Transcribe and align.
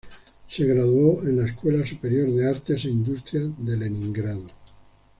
Se 0.49 0.63
graduó 0.65 1.21
en 1.21 1.37
la 1.37 1.45
Escuela 1.47 1.85
Superior 1.85 2.31
de 2.31 2.49
Artes 2.49 2.85
e 2.85 2.89
Industrias 2.89 3.51
de 3.59 3.77
Leningrado. 3.77 4.47